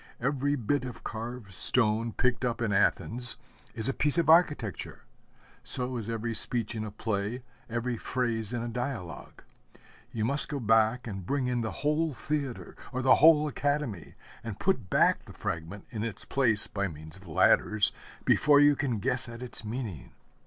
[0.19, 3.37] Every bit of carved stone picked up in Athens
[3.75, 5.03] is a piece of architecture;
[5.63, 9.43] so is every speech in a play, every phrase in a dialogue.
[10.11, 14.59] You must go back and bring in the whole Theatre or the whole Academy, and
[14.59, 17.91] put back the fragment in its place by means of ladders,
[18.25, 20.13] before you can guess at its meaning.